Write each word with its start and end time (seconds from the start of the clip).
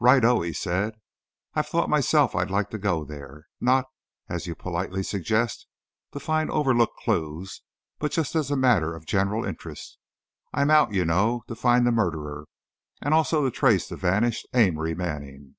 "Righto!" 0.00 0.40
he 0.40 0.54
said; 0.54 0.94
"I've 1.52 1.66
thought 1.66 1.90
myself 1.90 2.34
I'd 2.34 2.50
like 2.50 2.70
to 2.70 2.78
go 2.78 3.04
there. 3.04 3.46
Not, 3.60 3.84
as 4.26 4.46
you 4.46 4.54
politely 4.54 5.02
suggest, 5.02 5.66
to 6.12 6.18
find 6.18 6.50
overlooked 6.50 6.96
clews, 7.04 7.60
but 7.98 8.10
just 8.10 8.34
as 8.34 8.50
a 8.50 8.56
matter 8.56 8.94
of 8.96 9.04
general 9.04 9.44
interest. 9.44 9.98
I'm 10.54 10.70
out, 10.70 10.94
you 10.94 11.04
know, 11.04 11.44
to 11.48 11.54
find 11.54 11.86
the 11.86 11.92
murderer, 11.92 12.46
and 13.02 13.12
also 13.12 13.44
to 13.44 13.50
trace 13.50 13.86
the 13.86 13.96
vanished 13.98 14.46
Amory 14.54 14.94
Manning." 14.94 15.56